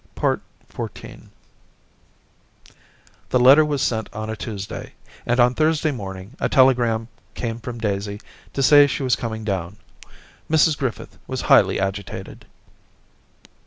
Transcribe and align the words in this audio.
XIV 0.15 0.41
The 3.29 3.39
letter 3.39 3.63
was 3.63 3.83
sent 3.83 4.11
on 4.11 4.31
a 4.31 4.35
Tuesday, 4.35 4.93
and 5.27 5.39
on 5.39 5.53
Thursday 5.53 5.91
morning 5.91 6.35
a 6.39 6.49
telegram 6.49 7.07
came 7.35 7.59
from 7.59 7.77
Daisy 7.77 8.19
to 8.53 8.63
say 8.63 8.87
she 8.87 9.03
was 9.03 9.15
coming 9.15 9.43
down. 9.43 9.77
Mrs 10.49 10.75
Griffith 10.75 11.19
was 11.27 11.41
highly 11.41 11.79
agitated. 11.79 12.47